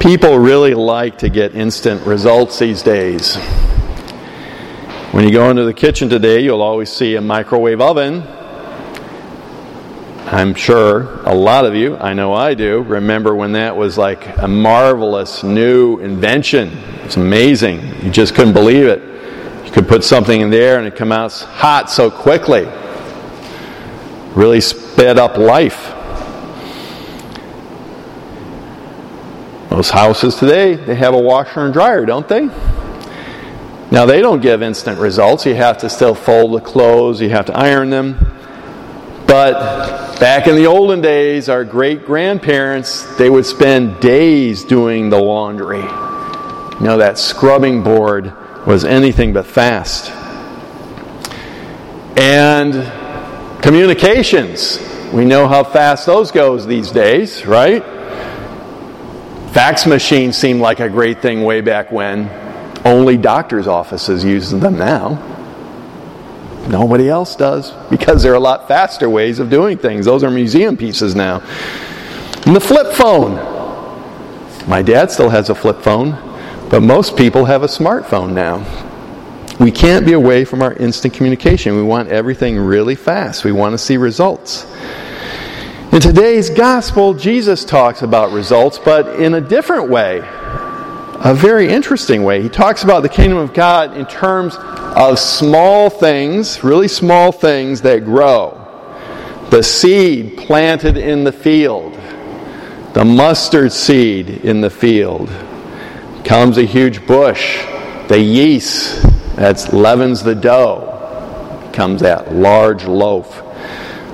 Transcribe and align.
People 0.00 0.38
really 0.38 0.72
like 0.72 1.18
to 1.18 1.28
get 1.28 1.54
instant 1.54 2.06
results 2.06 2.58
these 2.58 2.82
days. 2.82 3.36
When 5.12 5.26
you 5.26 5.30
go 5.30 5.50
into 5.50 5.64
the 5.64 5.74
kitchen 5.74 6.08
today, 6.08 6.40
you'll 6.40 6.62
always 6.62 6.90
see 6.90 7.16
a 7.16 7.20
microwave 7.20 7.82
oven. 7.82 8.22
I'm 10.24 10.54
sure 10.54 11.20
a 11.24 11.34
lot 11.34 11.66
of 11.66 11.74
you, 11.74 11.98
I 11.98 12.14
know 12.14 12.32
I 12.32 12.54
do, 12.54 12.80
remember 12.80 13.34
when 13.34 13.52
that 13.52 13.76
was 13.76 13.98
like 13.98 14.38
a 14.38 14.48
marvelous 14.48 15.42
new 15.42 15.98
invention. 15.98 16.78
It's 17.04 17.18
amazing. 17.18 18.02
You 18.02 18.10
just 18.10 18.34
couldn't 18.34 18.54
believe 18.54 18.86
it. 18.86 19.02
You 19.66 19.70
could 19.70 19.86
put 19.86 20.02
something 20.02 20.40
in 20.40 20.48
there 20.48 20.78
and 20.78 20.86
it 20.86 20.96
come 20.96 21.12
out 21.12 21.32
hot 21.32 21.90
so 21.90 22.10
quickly. 22.10 22.66
Really 24.34 24.62
sped 24.62 25.18
up 25.18 25.36
life. 25.36 25.99
Most 29.70 29.90
houses 29.90 30.34
today, 30.34 30.74
they 30.74 30.96
have 30.96 31.14
a 31.14 31.18
washer 31.18 31.64
and 31.64 31.72
dryer, 31.72 32.04
don't 32.04 32.26
they? 32.26 32.46
Now, 33.92 34.04
they 34.04 34.20
don't 34.20 34.40
give 34.40 34.62
instant 34.62 34.98
results. 34.98 35.46
You 35.46 35.54
have 35.54 35.78
to 35.78 35.88
still 35.88 36.14
fold 36.14 36.54
the 36.54 36.60
clothes, 36.60 37.20
you 37.20 37.30
have 37.30 37.46
to 37.46 37.56
iron 37.56 37.88
them. 37.88 38.18
But 39.28 40.18
back 40.18 40.48
in 40.48 40.56
the 40.56 40.66
olden 40.66 41.00
days, 41.00 41.48
our 41.48 41.64
great 41.64 42.04
grandparents, 42.04 43.04
they 43.16 43.30
would 43.30 43.46
spend 43.46 44.00
days 44.00 44.64
doing 44.64 45.08
the 45.08 45.20
laundry. 45.20 45.78
You 45.78 46.86
know, 46.86 46.96
that 46.98 47.16
scrubbing 47.16 47.84
board 47.84 48.32
was 48.66 48.84
anything 48.84 49.32
but 49.32 49.46
fast. 49.46 50.10
And 52.18 53.62
communications, 53.62 54.80
we 55.12 55.24
know 55.24 55.46
how 55.46 55.62
fast 55.62 56.06
those 56.06 56.32
goes 56.32 56.66
these 56.66 56.90
days, 56.90 57.46
right? 57.46 57.99
Fax 59.52 59.84
machines 59.84 60.36
seemed 60.36 60.60
like 60.60 60.78
a 60.78 60.88
great 60.88 61.20
thing 61.20 61.42
way 61.42 61.60
back 61.60 61.90
when. 61.90 62.30
Only 62.84 63.16
doctors' 63.16 63.66
offices 63.66 64.24
use 64.24 64.50
them 64.50 64.78
now. 64.78 65.26
Nobody 66.68 67.08
else 67.08 67.34
does 67.34 67.72
because 67.90 68.22
there 68.22 68.30
are 68.32 68.36
a 68.36 68.40
lot 68.40 68.68
faster 68.68 69.10
ways 69.10 69.40
of 69.40 69.50
doing 69.50 69.76
things. 69.76 70.06
Those 70.06 70.22
are 70.22 70.30
museum 70.30 70.76
pieces 70.76 71.16
now. 71.16 71.40
And 72.46 72.54
the 72.54 72.60
flip 72.60 72.94
phone. 72.94 73.34
My 74.68 74.82
dad 74.82 75.10
still 75.10 75.30
has 75.30 75.50
a 75.50 75.54
flip 75.54 75.80
phone, 75.80 76.12
but 76.70 76.80
most 76.80 77.16
people 77.16 77.44
have 77.44 77.64
a 77.64 77.66
smartphone 77.66 78.32
now. 78.32 78.64
We 79.58 79.72
can't 79.72 80.06
be 80.06 80.12
away 80.12 80.44
from 80.44 80.62
our 80.62 80.74
instant 80.74 81.12
communication. 81.12 81.76
We 81.76 81.82
want 81.82 82.08
everything 82.08 82.56
really 82.56 82.94
fast. 82.94 83.44
We 83.44 83.52
want 83.52 83.72
to 83.72 83.78
see 83.78 83.96
results. 83.96 84.64
In 85.92 86.00
today's 86.00 86.50
gospel, 86.50 87.14
Jesus 87.14 87.64
talks 87.64 88.02
about 88.02 88.30
results, 88.30 88.78
but 88.78 89.18
in 89.20 89.34
a 89.34 89.40
different 89.40 89.90
way, 89.90 90.20
a 90.22 91.34
very 91.34 91.68
interesting 91.68 92.22
way. 92.22 92.40
He 92.40 92.48
talks 92.48 92.84
about 92.84 93.02
the 93.02 93.08
kingdom 93.08 93.38
of 93.38 93.52
God 93.52 93.96
in 93.96 94.06
terms 94.06 94.54
of 94.56 95.18
small 95.18 95.90
things, 95.90 96.62
really 96.62 96.86
small 96.86 97.32
things 97.32 97.80
that 97.80 98.04
grow. 98.04 98.56
The 99.50 99.64
seed 99.64 100.38
planted 100.38 100.96
in 100.96 101.24
the 101.24 101.32
field, 101.32 101.94
the 102.92 103.04
mustard 103.04 103.72
seed 103.72 104.30
in 104.44 104.60
the 104.60 104.70
field, 104.70 105.28
comes 106.24 106.56
a 106.56 106.64
huge 106.64 107.04
bush. 107.04 107.64
The 108.06 108.20
yeast 108.20 109.02
that 109.34 109.72
leavens 109.72 110.22
the 110.22 110.36
dough 110.36 111.70
comes 111.72 112.02
that 112.02 112.32
large 112.32 112.84
loaf 112.84 113.49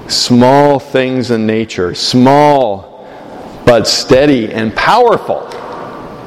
small 0.09 0.79
things 0.79 1.31
in 1.31 1.47
nature, 1.47 1.95
small 1.95 2.97
but 3.67 3.87
steady 3.87 4.53
and 4.53 4.75
powerful. 4.75 5.41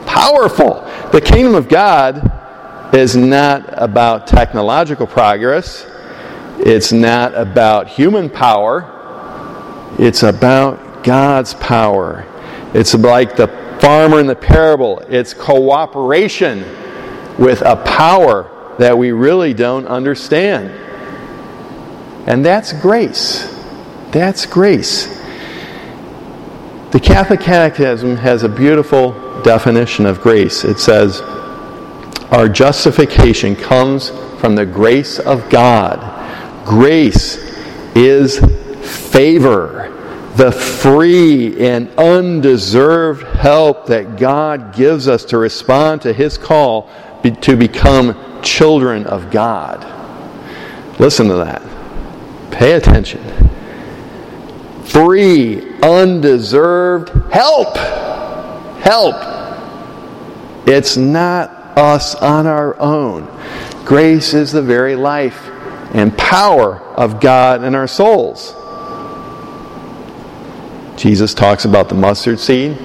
Powerful. 0.05 0.85
The 1.11 1.21
kingdom 1.21 1.55
of 1.55 1.69
God 1.69 2.31
is 2.93 3.15
not 3.15 3.65
about 3.71 4.27
technological 4.27 5.07
progress, 5.07 5.85
it's 6.59 6.91
not 6.91 7.33
about 7.35 7.87
human 7.87 8.29
power, 8.29 8.85
it's 9.97 10.23
about 10.23 11.03
God's 11.03 11.53
power. 11.53 12.25
It's 12.73 12.93
like 12.93 13.35
the 13.35 13.47
farmer 13.79 14.19
in 14.19 14.27
the 14.27 14.35
parable, 14.35 14.99
it's 15.07 15.33
cooperation 15.33 16.59
with 17.37 17.61
a 17.61 17.77
power 17.77 18.75
that 18.79 18.97
we 18.97 19.11
really 19.11 19.53
don't 19.53 19.87
understand. 19.87 20.69
And 22.27 22.45
that's 22.45 22.73
grace. 22.73 23.58
That's 24.11 24.45
grace. 24.47 25.19
The 26.91 26.99
Catholic 26.99 27.41
Catechism 27.41 28.17
has 28.17 28.41
a 28.41 28.49
beautiful 28.49 29.11
definition 29.43 30.07
of 30.07 30.21
grace. 30.21 30.63
It 30.63 30.79
says, 30.79 31.21
Our 32.31 32.49
justification 32.49 33.55
comes 33.55 34.09
from 34.39 34.55
the 34.55 34.65
grace 34.65 35.19
of 35.19 35.47
God. 35.51 35.99
Grace 36.65 37.35
is 37.95 38.39
favor, 39.11 40.31
the 40.35 40.51
free 40.51 41.63
and 41.63 41.89
undeserved 41.91 43.21
help 43.37 43.85
that 43.85 44.17
God 44.17 44.73
gives 44.73 45.07
us 45.07 45.23
to 45.25 45.37
respond 45.37 46.01
to 46.01 46.13
His 46.13 46.35
call 46.35 46.89
to 47.41 47.55
become 47.55 48.41
children 48.41 49.05
of 49.05 49.29
God. 49.29 49.85
Listen 50.99 51.27
to 51.27 51.35
that. 51.35 51.61
Pay 52.51 52.71
attention 52.71 53.48
free, 54.99 55.79
undeserved 55.81 57.09
help. 57.31 57.77
Help. 58.81 59.15
It's 60.67 60.97
not 60.97 61.51
us 61.77 62.15
on 62.15 62.45
our 62.45 62.77
own. 62.79 63.25
Grace 63.85 64.33
is 64.33 64.51
the 64.51 64.61
very 64.61 64.95
life 64.95 65.47
and 65.93 66.15
power 66.17 66.79
of 66.95 67.21
God 67.21 67.63
in 67.63 67.75
our 67.75 67.87
souls. 67.87 68.53
Jesus 71.01 71.33
talks 71.33 71.63
about 71.63 71.87
the 71.87 71.95
mustard 71.95 72.39
seed. 72.39 72.77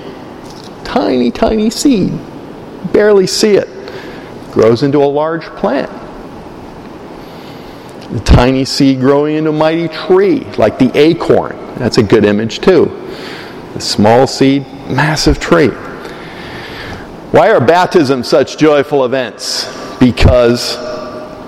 Tiny, 0.85 1.33
tiny 1.33 1.69
seed. 1.69 2.13
Barely 2.93 3.27
see 3.27 3.57
it. 3.57 3.69
Grows 4.53 4.85
into 4.85 5.03
a 5.03 5.07
large 5.07 5.47
plant. 5.57 5.91
The 8.15 8.21
tiny 8.21 8.65
seed 8.65 9.01
growing 9.01 9.35
into 9.35 9.51
a 9.51 9.53
mighty 9.53 9.89
tree, 9.89 10.45
like 10.57 10.79
the 10.79 10.97
acorn. 10.97 11.57
That's 11.75 11.99
a 11.99 12.03
good 12.05 12.25
image 12.25 12.61
too. 12.61 12.85
The 13.75 13.81
small 13.81 14.29
seed, 14.29 14.63
massive 14.89 15.41
tree. 15.41 15.71
Why 17.33 17.51
are 17.51 17.61
baptisms 17.61 18.29
such 18.29 18.57
joyful 18.57 19.05
events? 19.05 19.67
Because 19.99 20.77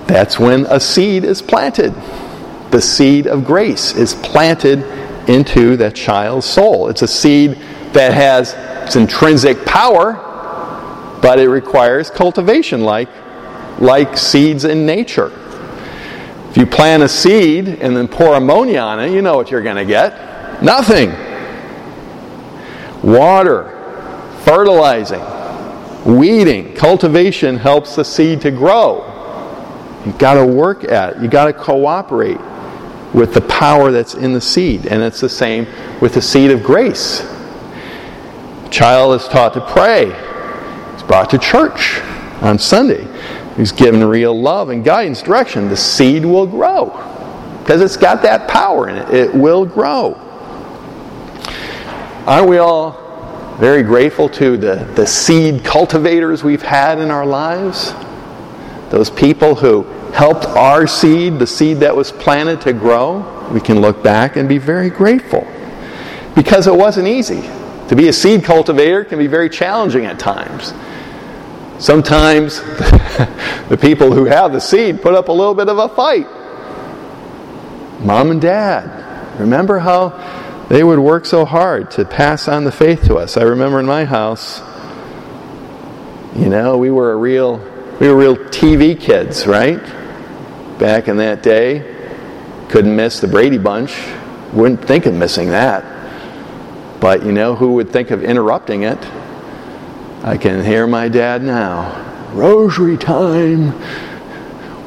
that's 0.09 0.41
when 0.41 0.66
a 0.66 0.81
seed 0.81 1.22
is 1.22 1.41
planted. 1.41 1.94
The 2.72 2.83
seed 2.83 3.28
of 3.28 3.44
grace 3.44 3.94
is 3.94 4.15
planted 4.15 4.81
into 5.28 5.77
that 5.77 5.94
child's 5.94 6.47
soul. 6.47 6.88
It's 6.88 7.03
a 7.03 7.09
seed 7.09 7.53
that 7.93 8.12
has 8.12 8.54
its 8.87 8.97
intrinsic 8.97 9.65
power, 9.65 10.15
but 11.22 11.38
it 11.38 11.48
requires 11.48 12.10
cultivation 12.10 12.83
like, 12.83 13.09
like 13.81 14.16
seeds 14.16 14.65
in 14.65 14.84
nature. 14.84 15.31
If 16.56 16.61
you 16.61 16.67
plant 16.67 17.03
a 17.03 17.09
seed 17.11 17.69
and 17.69 17.94
then 17.94 18.09
pour 18.09 18.34
ammonia 18.34 18.81
on 18.81 18.99
it, 18.99 19.12
you 19.12 19.21
know 19.21 19.37
what 19.37 19.50
you're 19.50 19.61
going 19.61 19.77
to 19.77 19.84
get. 19.84 20.62
Nothing. 20.62 21.11
Water, 23.03 23.69
fertilizing, 24.43 25.21
weeding, 26.06 26.75
cultivation 26.75 27.59
helps 27.59 27.97
the 27.97 28.05
seed 28.06 28.41
to 28.41 28.50
grow. 28.50 29.05
You've 30.06 30.16
got 30.16 30.43
to 30.43 30.47
work 30.47 30.84
at 30.84 31.16
it. 31.16 31.22
You've 31.22 31.31
got 31.31 31.45
to 31.45 31.53
cooperate 31.53 32.41
with 33.12 33.34
the 33.34 33.43
power 33.43 33.91
that's 33.91 34.15
in 34.15 34.33
the 34.33 34.41
seed. 34.41 34.87
And 34.87 35.03
it's 35.03 35.21
the 35.21 35.28
same 35.28 35.66
with 36.00 36.15
the 36.15 36.22
seed 36.22 36.50
of 36.50 36.62
grace. 36.62 37.21
A 37.21 38.69
child 38.71 39.21
is 39.21 39.28
taught 39.28 39.53
to 39.53 39.60
pray. 39.60 40.07
He's 40.95 41.03
brought 41.03 41.28
to 41.28 41.39
church 41.39 42.01
on 42.41 42.59
Sunday 42.59 43.07
who's 43.57 43.73
given 43.73 44.05
real 44.05 44.39
love 44.39 44.69
and 44.69 44.85
guidance, 44.85 45.23
direction, 45.23 45.69
the 45.69 45.77
seed 45.77 46.25
will 46.25 46.47
grow. 46.47 46.91
Because 47.61 47.81
it's 47.81 47.97
got 47.97 48.23
that 48.23 48.49
power 48.49 48.89
in 48.89 48.97
it. 48.97 49.11
It 49.13 49.35
will 49.35 49.65
grow. 49.65 50.15
Aren't 52.27 52.49
we 52.49 52.59
all 52.59 53.57
very 53.59 53.83
grateful 53.83 54.29
to 54.29 54.57
the, 54.57 54.77
the 54.95 55.07
seed 55.07 55.65
cultivators 55.65 56.45
we've 56.45 56.63
had 56.63 56.99
in 56.99 57.11
our 57.11 57.25
lives? 57.25 57.93
Those 58.91 59.11
people 59.11 59.55
who 59.55 59.83
helped 60.13 60.45
our 60.45 60.87
seed, 60.87 61.39
the 61.39 61.47
seed 61.47 61.79
that 61.79 61.97
was 61.97 62.13
planted, 62.13 62.61
to 62.63 62.73
grow. 62.73 63.51
We 63.53 63.61
can 63.61 63.81
look 63.81 64.03
back 64.03 64.37
and 64.37 64.49
be 64.49 64.59
very 64.59 64.91
grateful. 64.91 65.47
Because 66.35 66.67
it 66.67 66.75
wasn't 66.75 67.09
easy. 67.09 67.43
To 67.89 67.97
be 67.97 68.09
a 68.09 68.13
seed 68.13 68.45
cultivator 68.45 69.05
can 69.05 69.19
be 69.19 69.27
very 69.27 69.49
challenging 69.49 70.05
at 70.05 70.19
times. 70.19 70.73
Sometimes 71.78 72.61
the 73.69 73.78
people 73.81 74.13
who 74.13 74.25
have 74.25 74.53
the 74.53 74.61
seed 74.61 75.03
put 75.03 75.15
up 75.15 75.28
a 75.28 75.33
little 75.33 75.55
bit 75.55 75.69
of 75.69 75.78
a 75.78 75.89
fight. 75.89 76.27
Mom 78.01 78.31
and 78.31 78.41
dad, 78.41 79.39
remember 79.39 79.78
how 79.78 80.11
they 80.69 80.83
would 80.83 80.99
work 80.99 81.27
so 81.27 81.45
hard 81.45 81.91
to 81.93 82.05
pass 82.05 82.49
on 82.49 82.65
the 82.65 82.73
faith 82.73 83.05
to 83.05 83.17
us? 83.17 83.37
I 83.37 83.43
remember 83.43 83.81
in 83.81 83.87
my 83.87 84.05
house, 84.05 84.61
You 86.37 86.51
know, 86.51 86.77
we 86.77 86.91
were 86.91 87.13
a 87.13 87.17
real 87.17 87.59
we 87.99 88.09
were 88.09 88.17
real 88.17 88.37
TV 88.37 88.99
kids, 89.01 89.47
right? 89.47 89.81
Back 90.79 91.09
in 91.09 91.17
that 91.17 91.43
day. 91.43 91.95
Couldn't 92.69 92.95
miss 92.95 93.21
the 93.21 93.29
Brady 93.29 93.57
Bunch. 93.57 93.97
Wouldn't 94.53 94.84
think 94.84 95.07
of 95.07 95.15
missing 95.15 95.49
that. 95.51 95.83
But 97.01 97.25
you 97.25 97.33
know 97.33 97.55
who 97.55 97.75
would 97.75 97.91
think 97.91 98.11
of 98.11 98.22
interrupting 98.22 98.83
it? 98.83 98.99
I 100.22 100.36
can 100.36 100.65
hear 100.65 100.86
my 100.86 101.09
dad 101.09 101.42
now. 101.42 102.33
Rosary 102.33 102.97
time. 102.97 103.71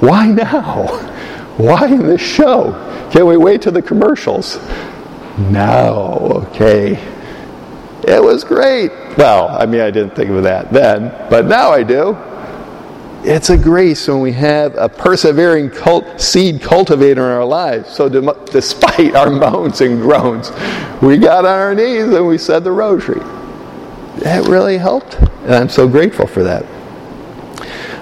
Why 0.01 0.27
now? 0.27 0.87
Why 1.57 1.87
in 1.87 2.05
this 2.05 2.21
show? 2.21 2.71
Can 3.11 3.25
we 3.25 3.37
wait 3.37 3.61
till 3.63 3.71
the 3.71 3.81
commercials? 3.81 4.59
No, 5.37 6.47
okay. 6.47 6.93
It 8.07 8.23
was 8.23 8.43
great. 8.43 8.91
Well, 9.17 9.49
I 9.49 9.65
mean, 9.65 9.81
I 9.81 9.91
didn't 9.91 10.15
think 10.15 10.29
of 10.31 10.43
that 10.43 10.71
then, 10.71 11.09
but 11.29 11.45
now 11.45 11.71
I 11.71 11.83
do. 11.83 12.17
It's 13.23 13.49
a 13.49 13.57
grace 13.57 14.07
when 14.07 14.21
we 14.21 14.31
have 14.33 14.75
a 14.77 14.87
persevering 14.87 15.71
cult, 15.71 16.21
seed 16.21 16.61
cultivator 16.61 17.21
in 17.25 17.31
our 17.31 17.43
lives. 17.43 17.89
So, 17.93 18.07
despite 18.45 19.15
our 19.15 19.29
moans 19.51 19.81
and 19.81 20.01
groans, 20.01 20.51
we 21.01 21.17
got 21.17 21.43
on 21.43 21.51
our 21.51 21.75
knees 21.75 22.05
and 22.05 22.25
we 22.25 22.37
said 22.37 22.63
the 22.63 22.71
rosary. 22.71 23.21
That 24.19 24.47
really 24.47 24.77
helped, 24.77 25.15
and 25.15 25.55
I'm 25.55 25.69
so 25.69 25.87
grateful 25.87 26.27
for 26.27 26.43
that. 26.43 26.65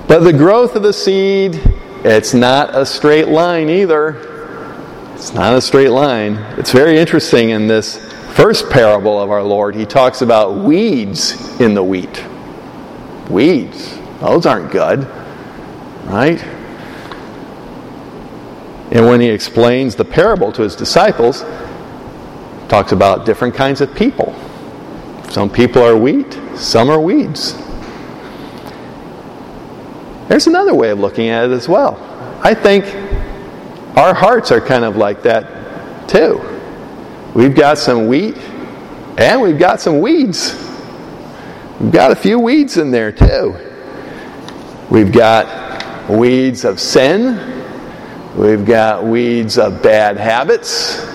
But 0.07 0.19
the 0.19 0.33
growth 0.33 0.75
of 0.75 0.83
the 0.83 0.93
seed, 0.93 1.61
it's 2.03 2.33
not 2.33 2.75
a 2.75 2.85
straight 2.85 3.27
line 3.27 3.69
either. 3.69 5.13
It's 5.13 5.33
not 5.33 5.53
a 5.53 5.61
straight 5.61 5.89
line. 5.89 6.35
It's 6.57 6.71
very 6.71 6.97
interesting 6.97 7.51
in 7.51 7.67
this 7.67 7.97
first 8.33 8.69
parable 8.69 9.19
of 9.19 9.31
our 9.31 9.43
Lord, 9.43 9.75
he 9.75 9.85
talks 9.85 10.21
about 10.21 10.55
weeds 10.55 11.59
in 11.59 11.73
the 11.73 11.83
wheat. 11.83 12.23
Weeds. 13.29 13.97
Those 14.19 14.45
aren't 14.45 14.71
good, 14.71 15.07
right? 16.05 16.41
And 18.91 19.05
when 19.05 19.21
he 19.21 19.27
explains 19.27 19.95
the 19.95 20.05
parable 20.05 20.51
to 20.51 20.61
his 20.61 20.75
disciples, 20.75 21.43
talks 22.69 22.91
about 22.91 23.25
different 23.25 23.55
kinds 23.55 23.81
of 23.81 23.93
people. 23.95 24.35
Some 25.29 25.49
people 25.49 25.83
are 25.83 25.97
wheat, 25.97 26.39
some 26.55 26.89
are 26.89 26.99
weeds. 26.99 27.53
There's 30.27 30.47
another 30.47 30.73
way 30.73 30.89
of 30.89 30.99
looking 30.99 31.29
at 31.29 31.45
it 31.45 31.51
as 31.51 31.69
well. 31.69 31.97
I 32.43 32.53
think 32.53 32.85
our 33.97 34.13
hearts 34.13 34.51
are 34.51 34.61
kind 34.61 34.83
of 34.83 34.95
like 34.95 35.23
that 35.23 36.09
too. 36.09 36.41
We've 37.33 37.55
got 37.55 37.77
some 37.77 38.07
wheat 38.07 38.37
and 39.17 39.41
we've 39.41 39.59
got 39.59 39.79
some 39.81 39.99
weeds. 39.99 40.53
We've 41.79 41.91
got 41.91 42.11
a 42.11 42.15
few 42.15 42.39
weeds 42.39 42.77
in 42.77 42.91
there 42.91 43.11
too. 43.11 43.55
We've 44.89 45.11
got 45.11 46.09
weeds 46.09 46.65
of 46.65 46.79
sin. 46.79 47.63
We've 48.35 48.65
got 48.65 49.03
weeds 49.03 49.57
of 49.57 49.81
bad 49.81 50.17
habits. 50.17 51.05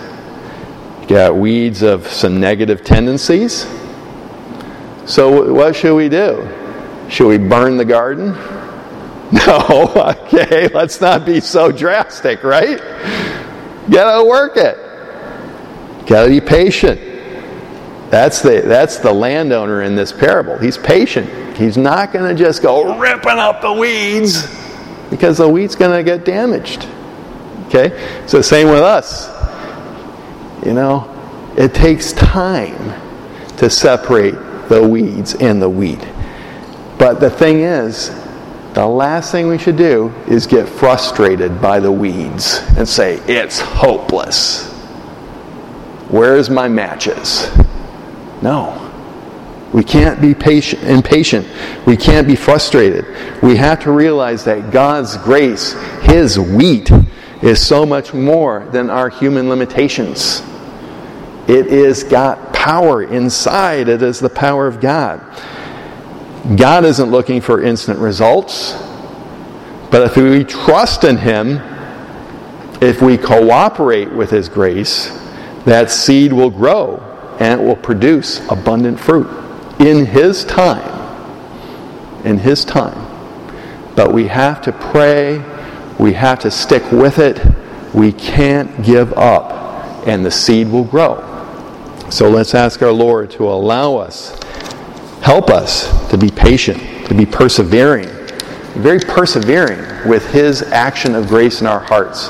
We've 1.00 1.08
got 1.08 1.36
weeds 1.36 1.82
of 1.82 2.06
some 2.06 2.40
negative 2.40 2.84
tendencies. 2.84 3.66
So, 5.06 5.52
what 5.52 5.74
should 5.74 5.94
we 5.94 6.08
do? 6.08 6.48
Should 7.08 7.28
we 7.28 7.38
burn 7.38 7.76
the 7.76 7.84
garden? 7.84 8.34
No, 9.32 9.90
okay, 10.26 10.68
let's 10.68 11.00
not 11.00 11.24
be 11.24 11.40
so 11.40 11.72
drastic, 11.72 12.44
right? 12.44 12.76
Gotta 13.90 14.28
work 14.28 14.58
it. 14.58 14.76
Gotta 16.06 16.28
be 16.28 16.42
patient. 16.42 17.00
That's 18.12 18.42
the, 18.42 18.60
that's 18.60 18.98
the 18.98 19.10
landowner 19.10 19.80
in 19.80 19.94
this 19.94 20.12
parable. 20.12 20.58
He's 20.58 20.76
patient. 20.76 21.56
He's 21.56 21.78
not 21.78 22.12
going 22.12 22.28
to 22.28 22.34
just 22.34 22.60
go 22.60 22.98
ripping 22.98 23.38
up 23.38 23.62
the 23.62 23.72
weeds 23.72 24.46
because 25.08 25.38
the 25.38 25.48
wheat's 25.48 25.76
going 25.76 25.96
to 25.96 26.02
get 26.04 26.26
damaged. 26.26 26.86
Okay? 27.68 28.26
So, 28.26 28.42
same 28.42 28.68
with 28.68 28.80
us. 28.82 29.28
You 30.62 30.74
know, 30.74 31.08
it 31.56 31.72
takes 31.72 32.12
time 32.12 32.92
to 33.56 33.70
separate 33.70 34.34
the 34.72 34.82
weeds 34.82 35.34
and 35.34 35.60
the 35.60 35.68
wheat. 35.68 36.00
But 36.98 37.20
the 37.20 37.28
thing 37.28 37.60
is, 37.60 38.08
the 38.72 38.86
last 38.86 39.30
thing 39.30 39.48
we 39.48 39.58
should 39.58 39.76
do 39.76 40.08
is 40.26 40.46
get 40.46 40.66
frustrated 40.66 41.60
by 41.60 41.78
the 41.78 41.92
weeds 41.92 42.58
and 42.78 42.88
say, 42.88 43.16
it's 43.28 43.60
hopeless. 43.60 44.72
Where's 46.08 46.48
my 46.48 46.68
matches? 46.68 47.50
No. 48.40 48.78
We 49.74 49.84
can't 49.84 50.22
be 50.22 50.34
patient, 50.34 50.84
impatient. 50.84 51.46
We 51.86 51.98
can't 51.98 52.26
be 52.26 52.36
frustrated. 52.36 53.04
We 53.42 53.56
have 53.56 53.80
to 53.80 53.92
realize 53.92 54.44
that 54.44 54.70
God's 54.70 55.18
grace, 55.18 55.74
His 56.02 56.38
wheat, 56.38 56.90
is 57.42 57.64
so 57.66 57.84
much 57.84 58.14
more 58.14 58.66
than 58.72 58.88
our 58.88 59.10
human 59.10 59.50
limitations. 59.50 60.42
It 61.46 61.66
is 61.66 62.04
got 62.04 62.51
power 62.62 63.02
inside, 63.02 63.88
it 63.88 64.02
is 64.02 64.20
the 64.20 64.30
power 64.30 64.68
of 64.68 64.80
God. 64.80 65.20
God 66.56 66.84
isn't 66.84 67.10
looking 67.10 67.40
for 67.40 67.60
instant 67.60 67.98
results. 67.98 68.74
But 69.90 70.02
if 70.02 70.16
we 70.16 70.44
trust 70.44 71.02
in 71.02 71.16
Him, 71.16 71.58
if 72.80 73.02
we 73.02 73.18
cooperate 73.18 74.12
with 74.12 74.30
His 74.30 74.48
grace, 74.48 75.08
that 75.64 75.90
seed 75.90 76.32
will 76.32 76.50
grow 76.50 76.98
and 77.40 77.60
it 77.60 77.64
will 77.64 77.74
produce 77.74 78.38
abundant 78.48 79.00
fruit 79.00 79.26
in 79.80 80.06
His 80.06 80.44
time. 80.44 81.00
In 82.24 82.38
His 82.38 82.64
time. 82.64 83.08
But 83.96 84.12
we 84.12 84.28
have 84.28 84.62
to 84.62 84.72
pray, 84.72 85.38
we 85.98 86.12
have 86.12 86.38
to 86.40 86.50
stick 86.52 86.92
with 86.92 87.18
it, 87.18 87.44
we 87.92 88.12
can't 88.12 88.84
give 88.84 89.12
up, 89.14 90.06
and 90.06 90.24
the 90.24 90.30
seed 90.30 90.68
will 90.68 90.84
grow. 90.84 91.31
So 92.12 92.28
let's 92.28 92.54
ask 92.54 92.82
our 92.82 92.92
Lord 92.92 93.30
to 93.32 93.48
allow 93.48 93.96
us 93.96 94.38
Help 95.22 95.50
us 95.50 96.10
to 96.10 96.18
be 96.18 96.28
patient, 96.28 97.06
to 97.06 97.14
be 97.14 97.24
persevering, 97.24 98.08
very 98.74 98.98
persevering 98.98 100.08
with 100.08 100.30
His 100.32 100.62
action 100.62 101.14
of 101.14 101.28
grace 101.28 101.60
in 101.60 101.66
our 101.66 101.78
hearts. 101.78 102.28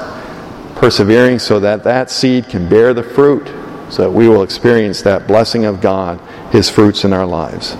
Persevering 0.78 1.38
so 1.38 1.58
that 1.58 1.84
that 1.84 2.10
seed 2.10 2.50
can 2.50 2.68
bear 2.68 2.92
the 2.92 3.02
fruit, 3.02 3.46
so 3.90 4.02
that 4.02 4.10
we 4.10 4.28
will 4.28 4.42
experience 4.42 5.00
that 5.02 5.26
blessing 5.26 5.64
of 5.64 5.80
God, 5.80 6.20
His 6.52 6.68
fruits 6.68 7.04
in 7.04 7.12
our 7.14 7.26
lives. 7.26 7.76